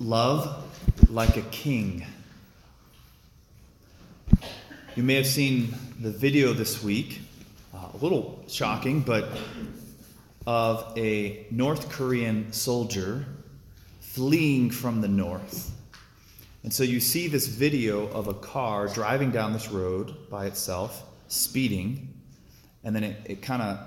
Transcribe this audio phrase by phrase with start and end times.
[0.00, 0.64] Love
[1.10, 2.06] like a king.
[4.96, 7.20] You may have seen the video this week,
[7.74, 9.28] uh, a little shocking, but
[10.46, 13.26] of a North Korean soldier
[14.00, 15.70] fleeing from the north.
[16.62, 21.02] And so you see this video of a car driving down this road by itself,
[21.28, 22.08] speeding,
[22.84, 23.78] and then it, it kind of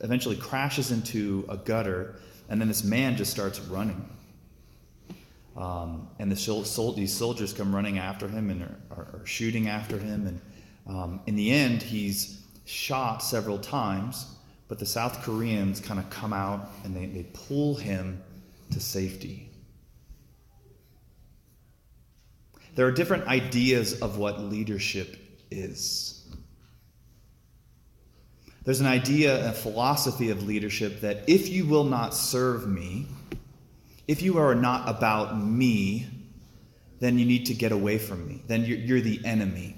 [0.00, 2.14] eventually crashes into a gutter,
[2.48, 4.08] and then this man just starts running.
[5.60, 9.68] Um, and the sol- these soldiers come running after him and are, are, are shooting
[9.68, 10.26] after him.
[10.26, 10.40] And
[10.86, 14.36] um, in the end, he's shot several times,
[14.68, 18.22] but the South Koreans kind of come out and they, they pull him
[18.70, 19.50] to safety.
[22.74, 25.16] There are different ideas of what leadership
[25.50, 26.16] is.
[28.64, 33.06] There's an idea, a philosophy of leadership that if you will not serve me,
[34.10, 36.04] if you are not about me,
[36.98, 38.42] then you need to get away from me.
[38.48, 39.76] Then you're, you're the enemy.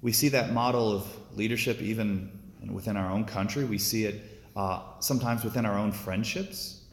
[0.00, 1.04] We see that model of
[1.36, 2.30] leadership even
[2.70, 3.64] within our own country.
[3.64, 6.84] We see it uh, sometimes within our own friendships,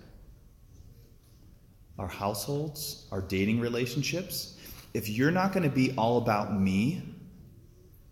[2.00, 4.58] our households, our dating relationships.
[4.96, 7.04] If you're not going to be all about me,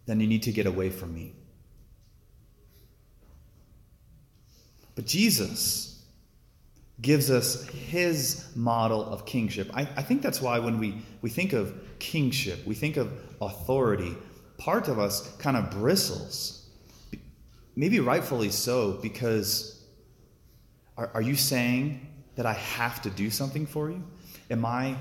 [0.05, 1.33] then you need to get away from me.
[4.93, 5.96] But Jesus,
[7.01, 9.69] gives us his model of kingship.
[9.73, 14.15] I, I, think that's why when we, we think of kingship, we think of authority,
[14.57, 16.67] part of us kind of bristles.
[17.75, 19.83] Maybe rightfully so, because
[20.97, 24.03] are, are you saying that I have to do something for you?
[24.49, 24.95] Am I,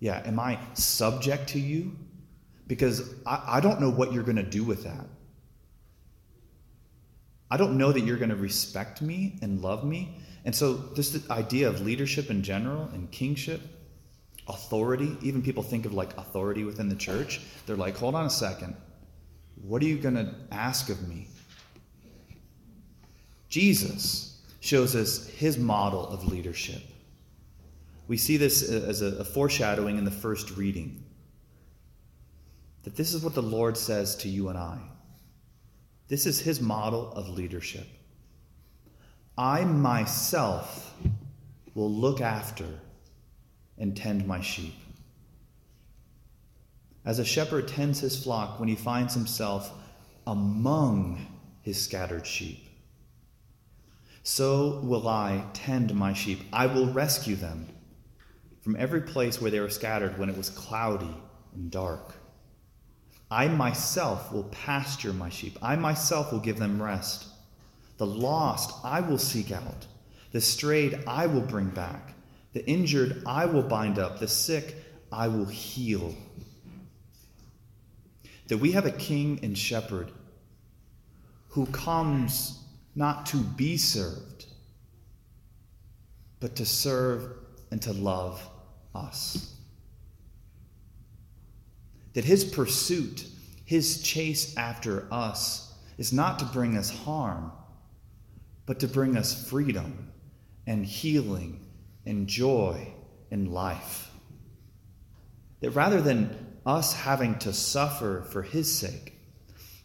[0.00, 1.96] yeah, am I subject to you?
[2.66, 5.06] Because I, I don't know what you're going to do with that.
[7.50, 10.18] I don't know that you're going to respect me and love me.
[10.44, 13.60] And so, this idea of leadership in general and kingship,
[14.46, 17.40] authority, even people think of like authority within the church.
[17.66, 18.76] They're like, hold on a second.
[19.62, 21.28] What are you going to ask of me?
[23.48, 26.82] Jesus shows us his model of leadership.
[28.06, 31.04] We see this uh, as a, foreshadowing in the first reading
[32.84, 34.78] that this is what the Lord says to you and I.
[36.08, 37.86] This is his model of leadership.
[39.38, 40.92] I myself
[41.72, 42.66] will look after
[43.78, 44.74] and tend my sheep.
[47.04, 49.72] As a shepherd tends his flock when he finds himself
[50.26, 51.24] among
[51.62, 52.68] his scattered sheep,
[54.24, 56.40] so will I tend my sheep.
[56.52, 57.68] I will rescue them
[58.60, 61.14] from every place where they were scattered when it was cloudy
[61.54, 62.14] and dark.
[63.30, 65.56] I myself will pasture my sheep.
[65.62, 67.26] I myself will give them rest.
[67.98, 69.86] The lost I will seek out.
[70.32, 72.14] The strayed I will bring back.
[72.52, 74.18] The injured I will bind up.
[74.18, 74.76] The sick
[75.12, 76.14] I will heal.
[78.46, 80.10] That we have a king and shepherd
[81.50, 82.62] who comes
[82.94, 84.46] not to be served,
[86.40, 87.32] but to serve
[87.70, 88.42] and to love
[88.94, 89.54] us.
[92.14, 93.26] That his pursuit,
[93.64, 97.52] his chase after us, is not to bring us harm,
[98.68, 100.12] but to bring us freedom
[100.66, 101.58] and healing
[102.04, 102.86] and joy
[103.30, 104.10] and life.
[105.60, 109.14] That rather than us having to suffer for His sake,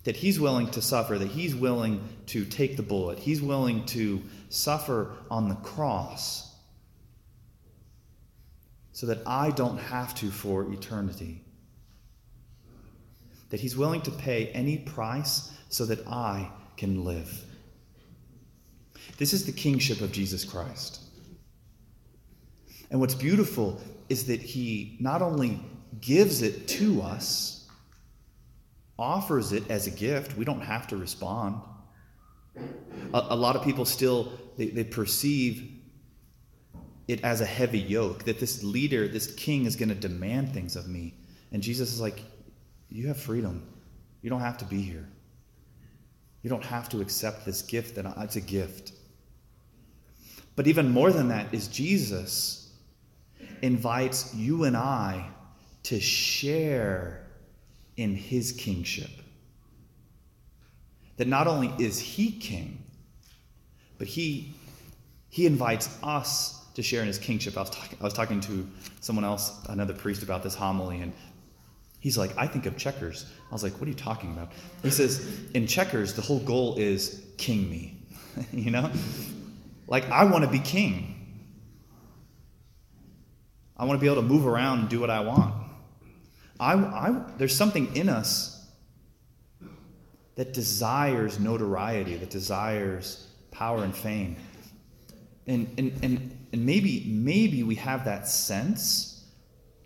[0.03, 4.21] that He's willing to suffer, that He's willing to take the bullet, He's willing to
[4.49, 6.53] suffer on the cross
[8.91, 11.41] so that I don't have to for eternity.
[13.49, 17.45] That He's willing to pay any price so that I can live.
[19.17, 21.01] This is the kingship of Jesus Christ.
[22.91, 23.79] And what's beautiful
[24.09, 25.59] is that he not only
[26.01, 27.67] gives it to us,
[28.97, 30.37] offers it as a gift.
[30.37, 31.61] We don't have to respond.
[33.13, 35.71] A, a lot of people still they, they perceive
[37.07, 40.75] it as a heavy yoke, that this leader, this king is going to demand things
[40.75, 41.15] of me.
[41.51, 42.21] And Jesus is like,
[42.89, 43.67] You have freedom.
[44.21, 45.09] You don't have to be here.
[46.43, 48.93] You don't have to accept this gift that it's a gift.
[50.55, 52.71] But even more than that is Jesus
[53.61, 55.29] invites you and I
[55.83, 57.25] to share
[57.97, 59.09] in his kingship.
[61.17, 62.83] That not only is he king,
[63.97, 64.53] but he,
[65.29, 67.57] he invites us to share in his kingship.
[67.57, 68.67] I was, talk, I was talking to
[68.99, 71.13] someone else, another priest, about this homily, and
[71.99, 73.25] he's like, I think of checkers.
[73.49, 74.51] I was like, what are you talking about?
[74.81, 77.97] He says, in checkers, the whole goal is king me.
[78.51, 78.91] you know?
[79.87, 81.13] Like, I want to be king.
[83.75, 85.55] I want to be able to move around and do what I want.
[86.59, 88.65] I, I, there's something in us
[90.35, 94.37] that desires notoriety, that desires power and fame.
[95.45, 99.25] And, and, and, and maybe, maybe we have that sense,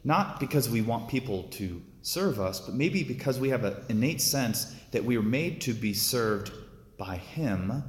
[0.04, 4.22] not because we want people to serve us, but maybe because we have an innate
[4.22, 6.52] sense that we are made to be served
[6.98, 7.84] by Him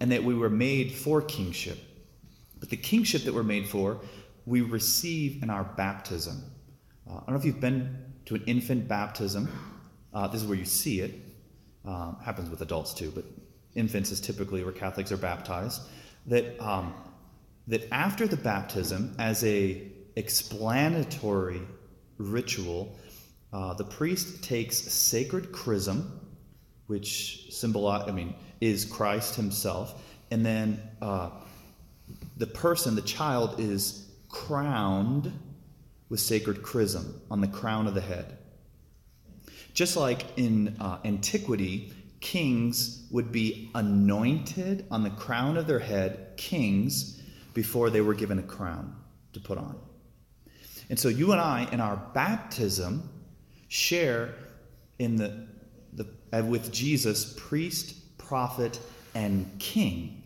[0.00, 1.78] and that we were made for kingship.
[2.58, 4.00] But the kingship that we're made for,
[4.46, 6.42] we receive in our baptism.
[7.08, 9.48] Uh, I don't know if you've been to an infant baptism.
[10.12, 11.14] Uh, this is where you see it.
[11.84, 13.24] Um, happens with adults too, but
[13.74, 15.82] infants is typically where Catholics are baptized.
[16.26, 16.94] That um,
[17.68, 19.82] that after the baptism, as a
[20.16, 21.62] explanatory
[22.18, 22.98] ritual,
[23.52, 26.20] uh, the priest takes sacred chrism,
[26.86, 31.30] which symbolize, I mean, is Christ Himself, and then uh,
[32.36, 35.32] the person, the child, is crowned
[36.08, 38.38] with sacred chrism on the crown of the head.
[39.72, 46.34] Just like in uh, antiquity, kings would be anointed on the crown of their head,
[46.36, 47.20] kings,
[47.54, 48.96] before they were given a crown
[49.32, 49.78] to put on.
[50.88, 53.08] And so you and I, in our baptism,
[53.68, 54.34] share
[54.98, 55.46] in the,
[55.92, 56.06] the
[56.42, 57.94] with Jesus, priest,
[58.30, 58.78] prophet,
[59.16, 60.22] and king.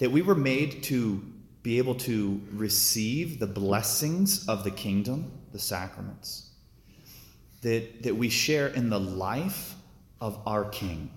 [0.00, 1.24] That we were made to
[1.62, 6.50] be able to receive the blessings of the kingdom, the sacraments.
[7.62, 9.74] That, that we share in the life
[10.20, 11.10] of our king.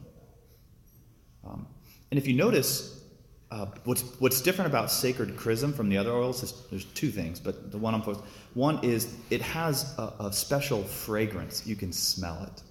[1.45, 1.67] Um,
[2.11, 3.03] and if you notice,
[3.51, 7.41] uh, what's, what's different about sacred chrism from the other oils is there's two things,
[7.41, 11.67] but the one I'm focused one is it has a, a, special fragrance.
[11.67, 12.61] You can smell it.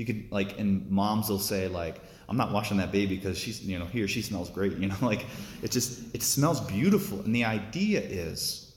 [0.00, 3.62] You could like, and moms will say like, "I'm not washing that baby because she's,
[3.62, 5.26] you know, he or she smells great." You know, like
[5.62, 7.20] it just it smells beautiful.
[7.20, 8.74] And the idea is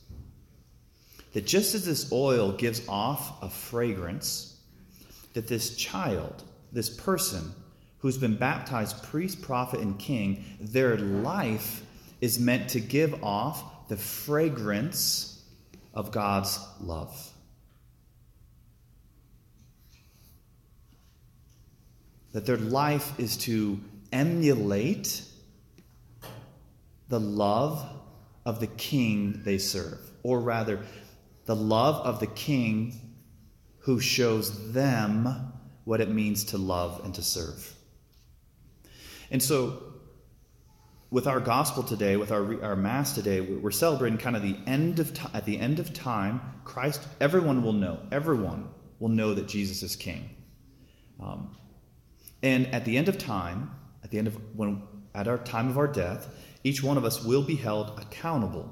[1.32, 4.60] that just as this oil gives off a fragrance,
[5.32, 6.44] that this child,
[6.74, 7.54] this person
[8.00, 11.86] who's been baptized priest, prophet, and king, their life
[12.20, 15.42] is meant to give off the fragrance
[15.94, 17.33] of God's love.
[22.34, 23.80] That their life is to
[24.12, 25.24] emulate
[27.10, 27.88] the love
[28.46, 30.80] of the king they serve, or rather,
[31.46, 33.00] the love of the king
[33.80, 35.54] who shows them
[35.84, 37.74] what it means to love and to serve.
[39.30, 39.84] And so,
[41.12, 45.00] with our gospel today, with our, our mass today, we're celebrating kind of the end
[45.00, 45.32] of time.
[45.34, 48.70] At the end of time, Christ, everyone will know, everyone
[49.00, 50.30] will know that Jesus is King.
[51.22, 51.56] Um,
[52.44, 53.72] and at the end of time,
[54.04, 54.84] at the end of when,
[55.16, 56.28] at our time of our death,
[56.64, 58.72] each one of us will be held accountable.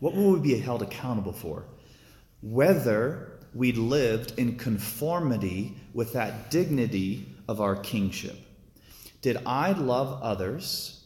[0.00, 1.66] What will we be held accountable for?
[2.42, 8.36] Whether we lived in conformity with that dignity of our kingship.
[9.22, 11.04] Did I love others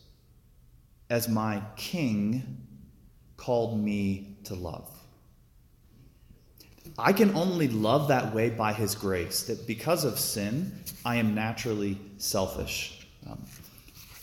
[1.09, 2.67] as my king
[3.37, 5.00] called me to love?
[6.99, 10.73] I can only love that way by his grace, that because of sin,
[11.05, 13.07] I am naturally selfish.
[13.29, 13.43] Um,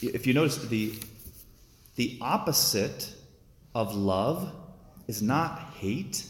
[0.01, 0.93] if you notice, the,
[1.95, 3.11] the opposite
[3.73, 4.51] of love
[5.07, 6.25] is not hate,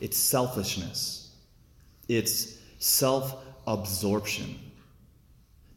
[0.00, 1.34] it's selfishness,
[2.08, 4.58] it's self absorption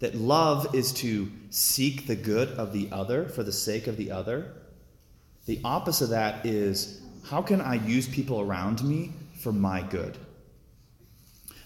[0.04, 4.12] that love is to seek the good of the other for the sake of the
[4.12, 4.52] other.
[5.46, 10.18] The opposite of that is how can I use people around me for my good?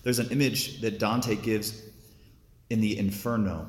[0.04, 1.82] There's an image that Dante gives
[2.70, 3.68] in the Inferno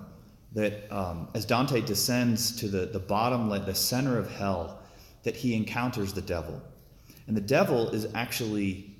[0.52, 4.80] that um, as Dante descends to the, the bottom, the center of hell,
[5.25, 6.62] that he encounters the devil.
[7.26, 8.97] And the devil is actually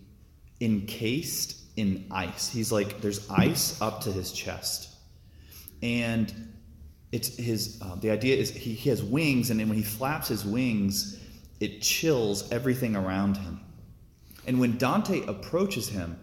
[0.61, 2.51] encased in ice.
[2.51, 4.89] He's like, there's ice up to his chest
[5.83, 6.53] and
[7.13, 10.29] it's his uh, the idea is he, he has wings and then when he flaps
[10.29, 11.21] his wings
[11.61, 13.61] it chills everything around him.
[14.47, 16.19] And when dante approaches him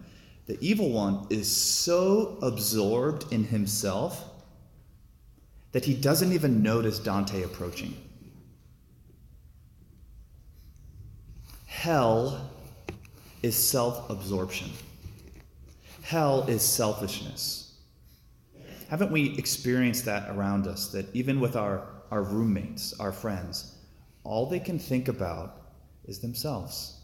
[0.46, 4.30] the evil one is so absorbed in himself
[5.72, 7.96] that he doesn't even notice dante approaching.
[11.66, 12.48] Hell
[13.42, 14.70] is self-absorption.
[16.02, 17.74] Hell is selfishness.
[18.88, 20.88] Haven't we experienced that around us?
[20.88, 23.74] That even with our, our roommates, our friends,
[24.26, 25.62] all they can think about
[26.04, 27.00] is themselves.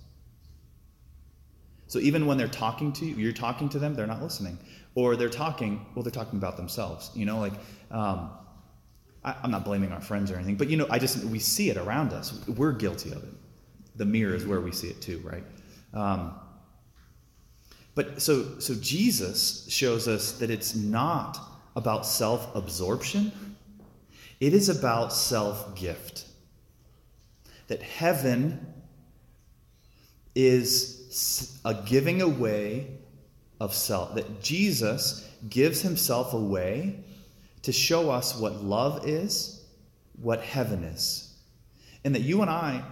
[1.87, 4.59] So even when they're talking to you, you're talking to them, they're not listening.
[4.95, 7.11] Or they're talking, well, they're talking about themselves.
[7.15, 7.53] You know, like,
[7.91, 8.31] um,
[9.25, 11.71] I, I'm not blaming our friends or anything, but you know, I just, we see
[11.71, 12.47] it around us.
[12.49, 13.35] We're guilty of it.
[13.97, 15.45] the mirror is where we see it too, right?
[15.93, 16.35] Um,
[17.95, 21.39] but so, so Jesus shows us that it's not
[21.77, 23.33] about self absorption,
[24.41, 26.25] it is about self gift.
[27.73, 28.67] That heaven
[30.35, 32.99] is a giving away
[33.61, 37.03] of self, that Jesus gives himself away
[37.63, 39.65] to show us what love is,
[40.21, 41.33] what heaven is.
[42.05, 42.85] And that you and I,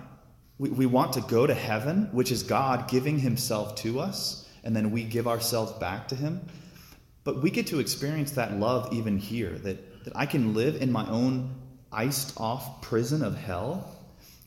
[0.56, 4.74] we, we want to go to heaven, which is God giving himself to us, and
[4.74, 6.40] then we give ourselves back to him.
[7.24, 10.90] But we get to experience that love even here, that, that I can live in
[10.90, 11.54] my own
[11.92, 13.98] iced off prison of hell,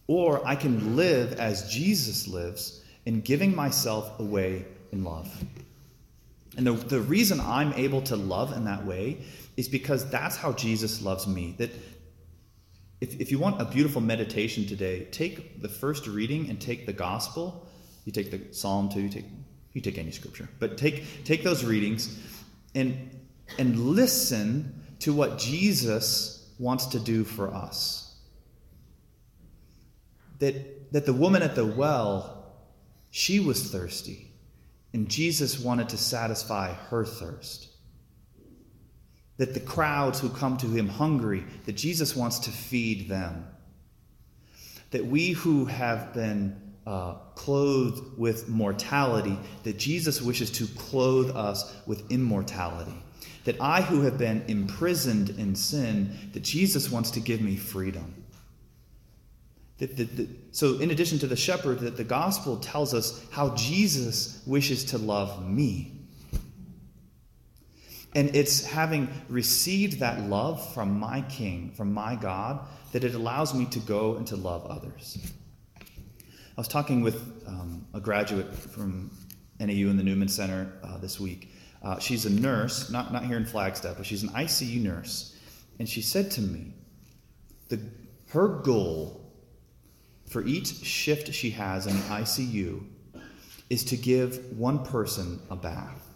[0.07, 5.29] or I can live as Jesus lives in giving myself away in love.
[6.57, 9.23] And the, the reason I'm able to love in that way
[9.57, 11.55] is because that's how Jesus loves me.
[11.57, 11.71] That
[13.01, 16.93] if, if you want a beautiful meditation today, take the first reading and take the
[16.93, 17.67] gospel.
[18.05, 19.25] You take the Psalm 2, you take,
[19.73, 22.17] you take any scripture, but take, take those readings
[22.75, 23.09] and,
[23.57, 28.02] and listen to what Jesus wants to do for us.
[30.39, 32.53] That, that the woman at the well,
[33.11, 34.29] she was thirsty.
[34.93, 37.67] And Jesus wanted to satisfy her thirst.
[39.37, 43.47] That the crowds who come to him hungry, that Jesus wants to feed them.
[44.91, 51.73] That we who have been uh, clothed with mortality, that Jesus wishes to clothe us
[51.87, 53.03] with immortality.
[53.45, 58.13] That I who have been imprisoned in sin, that Jesus wants to give me freedom.
[59.83, 63.53] That, that, that, so, in addition to the shepherd, that the gospel tells us how
[63.55, 65.91] Jesus wishes to love me.
[68.15, 73.53] And it's having received that love from my King, from my God, that it allows
[73.53, 75.17] me to go and to love others.
[75.77, 75.81] I
[76.55, 79.11] was talking with um, a graduate from
[79.59, 81.51] NAU in the Newman Center uh, this week.
[81.81, 85.37] Uh, she's a nurse, not, not here in Flagstaff, but she's an ICU nurse.
[85.77, 86.71] And she said to me,
[87.67, 87.81] the,
[88.29, 89.22] her goal
[90.33, 92.83] for each shift she has in the ICU
[93.69, 96.09] is to give one person a bath.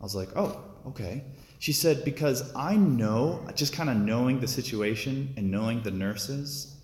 [0.00, 1.24] I was like, oh, okay.
[1.58, 6.76] She said, because I know, just kind of knowing the situation and knowing the nurses,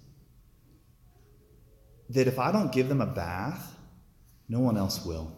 [2.10, 3.76] that if I don't give them a bath,
[4.48, 5.32] no one else will.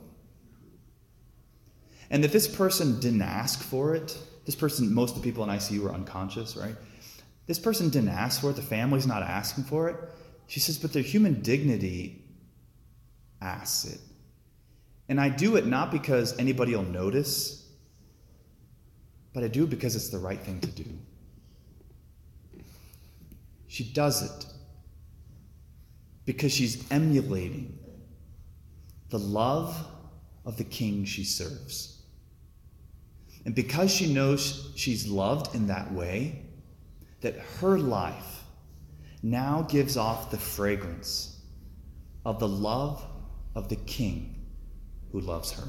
[2.08, 4.16] And that this person didn't ask for it.
[4.46, 6.74] This person, most of the people in ICU were unconscious, right?
[7.46, 9.96] This person didn't ask for it, the family's not asking for it.
[10.48, 12.24] She says, but their human dignity
[13.40, 14.00] asks it.
[15.08, 17.68] And I do it not because anybody will notice,
[19.32, 20.84] but I do it because it's the right thing to do.
[23.68, 24.46] She does it
[26.24, 27.78] because she's emulating
[29.10, 29.76] the love
[30.44, 32.02] of the king she serves.
[33.44, 36.45] And because she knows she's loved in that way,
[37.20, 38.44] that her life
[39.22, 41.40] now gives off the fragrance
[42.24, 43.04] of the love
[43.54, 44.46] of the King
[45.12, 45.68] who loves her.